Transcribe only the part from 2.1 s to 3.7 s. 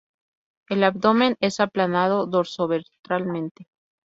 dorsoventralmente.